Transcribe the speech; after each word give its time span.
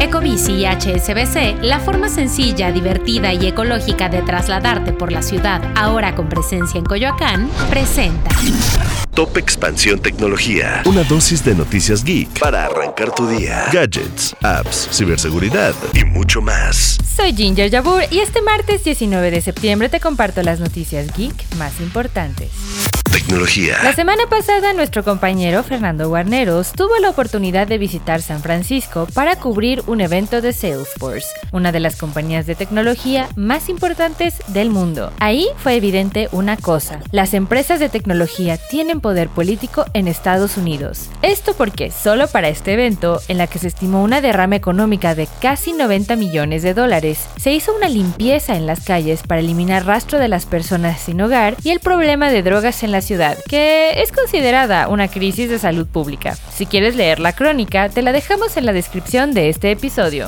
Ecobici 0.00 0.52
y 0.52 0.64
HSBC, 0.64 1.62
la 1.62 1.80
forma 1.80 2.08
sencilla, 2.08 2.70
divertida 2.70 3.32
y 3.34 3.48
ecológica 3.48 4.08
de 4.08 4.22
trasladarte 4.22 4.92
por 4.92 5.10
la 5.10 5.22
ciudad, 5.22 5.60
ahora 5.74 6.14
con 6.14 6.28
presencia 6.28 6.78
en 6.78 6.84
Coyoacán, 6.84 7.50
presenta. 7.68 8.30
Top 9.14 9.36
Expansión 9.36 9.98
Tecnología. 9.98 10.82
Una 10.86 11.02
dosis 11.02 11.44
de 11.44 11.56
noticias 11.56 12.04
geek 12.04 12.38
para 12.38 12.66
arrancar 12.66 13.12
tu 13.12 13.26
día. 13.26 13.66
Gadgets, 13.72 14.36
apps, 14.40 14.88
ciberseguridad 14.92 15.74
y 15.92 16.04
mucho 16.04 16.40
más. 16.40 16.98
Soy 17.16 17.34
Ginger 17.34 17.68
Yabur 17.68 18.02
y 18.12 18.20
este 18.20 18.40
martes 18.40 18.84
19 18.84 19.32
de 19.32 19.40
septiembre 19.40 19.88
te 19.88 19.98
comparto 19.98 20.44
las 20.44 20.60
noticias 20.60 21.08
geek 21.16 21.34
más 21.56 21.80
importantes. 21.80 22.50
Tecnología. 23.12 23.78
La 23.82 23.94
semana 23.94 24.24
pasada 24.28 24.74
nuestro 24.74 25.02
compañero 25.02 25.62
Fernando 25.62 26.08
Guarneros 26.08 26.72
tuvo 26.72 26.98
la 26.98 27.08
oportunidad 27.08 27.66
de 27.66 27.78
visitar 27.78 28.20
San 28.20 28.42
Francisco 28.42 29.06
para 29.14 29.36
cubrir 29.36 29.82
un 29.86 30.02
evento 30.02 30.42
de 30.42 30.52
Salesforce, 30.52 31.28
una 31.50 31.72
de 31.72 31.80
las 31.80 31.96
compañías 31.96 32.46
de 32.46 32.54
tecnología 32.54 33.28
más 33.34 33.70
importantes 33.70 34.42
del 34.48 34.68
mundo. 34.68 35.10
Ahí 35.20 35.48
fue 35.56 35.76
evidente 35.76 36.28
una 36.32 36.58
cosa, 36.58 37.00
las 37.10 37.32
empresas 37.32 37.80
de 37.80 37.88
tecnología 37.88 38.58
tienen 38.58 39.00
poder 39.00 39.28
político 39.28 39.86
en 39.94 40.06
Estados 40.06 40.58
Unidos. 40.58 41.08
Esto 41.22 41.54
porque 41.54 41.90
solo 41.90 42.28
para 42.28 42.48
este 42.48 42.74
evento, 42.74 43.22
en 43.28 43.38
la 43.38 43.46
que 43.46 43.58
se 43.58 43.68
estimó 43.68 44.02
una 44.02 44.20
derrama 44.20 44.56
económica 44.56 45.14
de 45.14 45.28
casi 45.40 45.72
90 45.72 46.16
millones 46.16 46.62
de 46.62 46.74
dólares, 46.74 47.26
se 47.36 47.52
hizo 47.52 47.74
una 47.74 47.88
limpieza 47.88 48.56
en 48.56 48.66
las 48.66 48.84
calles 48.84 49.22
para 49.22 49.40
eliminar 49.40 49.86
rastro 49.86 50.18
de 50.18 50.28
las 50.28 50.44
personas 50.44 51.00
sin 51.00 51.20
hogar 51.22 51.56
y 51.62 51.70
el 51.70 51.80
problema 51.80 52.30
de 52.30 52.42
drogas 52.42 52.82
en 52.82 52.92
la 52.92 52.97
ciudad, 53.00 53.38
que 53.48 54.02
es 54.02 54.12
considerada 54.12 54.88
una 54.88 55.08
crisis 55.08 55.50
de 55.50 55.58
salud 55.58 55.86
pública. 55.86 56.36
Si 56.52 56.66
quieres 56.66 56.96
leer 56.96 57.20
la 57.20 57.32
crónica, 57.32 57.88
te 57.88 58.02
la 58.02 58.12
dejamos 58.12 58.56
en 58.56 58.66
la 58.66 58.72
descripción 58.72 59.34
de 59.34 59.48
este 59.48 59.70
episodio. 59.70 60.26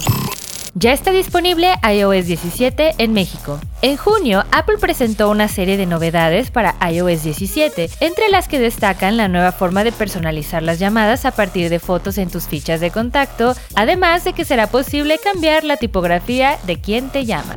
Ya 0.74 0.92
está 0.92 1.10
disponible 1.10 1.74
iOS 1.82 2.26
17 2.26 2.94
en 2.98 3.12
México. 3.12 3.58
En 3.82 3.96
junio, 3.96 4.44
Apple 4.52 4.78
presentó 4.78 5.28
una 5.28 5.48
serie 5.48 5.76
de 5.76 5.86
novedades 5.86 6.52
para 6.52 6.76
iOS 6.88 7.24
17, 7.24 7.90
entre 7.98 8.28
las 8.28 8.46
que 8.46 8.60
destacan 8.60 9.16
la 9.16 9.26
nueva 9.26 9.50
forma 9.50 9.82
de 9.82 9.90
personalizar 9.90 10.62
las 10.62 10.78
llamadas 10.78 11.24
a 11.24 11.32
partir 11.32 11.70
de 11.70 11.80
fotos 11.80 12.18
en 12.18 12.30
tus 12.30 12.46
fichas 12.46 12.80
de 12.80 12.92
contacto, 12.92 13.54
además 13.74 14.22
de 14.22 14.32
que 14.32 14.44
será 14.44 14.68
posible 14.68 15.18
cambiar 15.18 15.64
la 15.64 15.76
tipografía 15.76 16.58
de 16.66 16.80
quien 16.80 17.10
te 17.10 17.26
llama. 17.26 17.56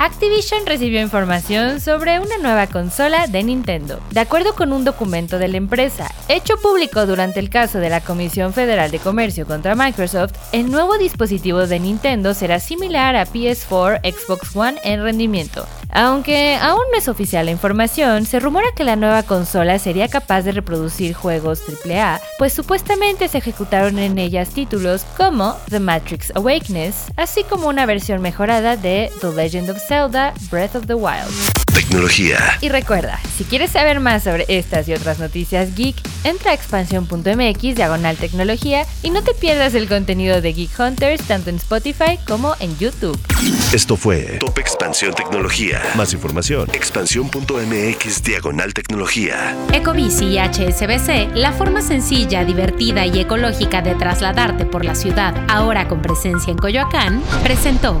Activision 0.00 0.64
recibió 0.64 1.02
información 1.02 1.78
sobre 1.78 2.20
una 2.20 2.38
nueva 2.38 2.66
consola 2.68 3.26
de 3.26 3.42
Nintendo. 3.42 4.00
De 4.10 4.20
acuerdo 4.20 4.54
con 4.54 4.72
un 4.72 4.82
documento 4.82 5.38
de 5.38 5.48
la 5.48 5.58
empresa, 5.58 6.10
hecho 6.26 6.56
público 6.56 7.04
durante 7.04 7.38
el 7.38 7.50
caso 7.50 7.76
de 7.80 7.90
la 7.90 8.00
Comisión 8.00 8.54
Federal 8.54 8.90
de 8.90 8.98
Comercio 8.98 9.46
contra 9.46 9.74
Microsoft, 9.74 10.32
el 10.52 10.70
nuevo 10.70 10.96
dispositivo 10.96 11.66
de 11.66 11.80
Nintendo 11.80 12.32
será 12.32 12.60
similar 12.60 13.14
a 13.14 13.26
PS4, 13.26 14.00
Xbox 14.00 14.56
One 14.56 14.80
en 14.84 15.02
rendimiento. 15.02 15.66
Aunque 15.92 16.56
aún 16.60 16.82
no 16.92 16.98
es 16.98 17.08
oficial 17.08 17.46
la 17.46 17.52
información, 17.52 18.24
se 18.24 18.40
rumora 18.40 18.68
que 18.76 18.84
la 18.84 18.96
nueva 18.96 19.24
consola 19.24 19.78
sería 19.78 20.08
capaz 20.08 20.42
de 20.42 20.52
reproducir 20.52 21.14
juegos 21.14 21.62
AAA, 21.68 22.20
pues 22.38 22.52
supuestamente 22.52 23.28
se 23.28 23.38
ejecutaron 23.38 23.98
en 23.98 24.18
ellas 24.18 24.50
títulos 24.50 25.04
como 25.16 25.56
The 25.68 25.80
Matrix 25.80 26.32
Awakens, 26.36 27.06
así 27.16 27.42
como 27.44 27.68
una 27.68 27.86
versión 27.86 28.22
mejorada 28.22 28.76
de 28.76 29.10
The 29.20 29.32
Legend 29.32 29.70
of 29.70 29.89
Zelda 29.90 30.32
Breath 30.52 30.76
of 30.76 30.86
the 30.86 30.94
Wild. 30.94 31.34
Tecnología. 31.74 32.38
Y 32.60 32.68
recuerda, 32.68 33.18
si 33.36 33.42
quieres 33.42 33.72
saber 33.72 33.98
más 33.98 34.22
sobre 34.22 34.44
estas 34.46 34.86
y 34.86 34.92
otras 34.92 35.18
noticias 35.18 35.74
geek, 35.74 35.96
entra 36.22 36.52
a 36.52 36.54
expansión.mx 36.54 37.60
diagonal 37.74 38.16
tecnología 38.16 38.86
y 39.02 39.10
no 39.10 39.24
te 39.24 39.34
pierdas 39.34 39.74
el 39.74 39.88
contenido 39.88 40.40
de 40.40 40.52
Geek 40.52 40.78
Hunters 40.78 41.24
tanto 41.26 41.50
en 41.50 41.56
Spotify 41.56 42.20
como 42.24 42.54
en 42.60 42.78
YouTube. 42.78 43.18
Esto 43.72 43.96
fue 43.96 44.38
Top 44.38 44.60
Expansión 44.60 45.12
Tecnología. 45.12 45.82
Más 45.96 46.12
información. 46.12 46.70
Expansión.mx 46.72 48.22
diagonal 48.22 48.72
tecnología. 48.72 49.56
Ecobici 49.72 50.26
y 50.26 50.38
HSBC, 50.38 51.34
la 51.34 51.50
forma 51.50 51.82
sencilla, 51.82 52.44
divertida 52.44 53.06
y 53.06 53.18
ecológica 53.18 53.82
de 53.82 53.96
trasladarte 53.96 54.66
por 54.66 54.84
la 54.84 54.94
ciudad, 54.94 55.34
ahora 55.48 55.88
con 55.88 56.00
presencia 56.00 56.52
en 56.52 56.58
Coyoacán, 56.58 57.20
presentó. 57.42 58.00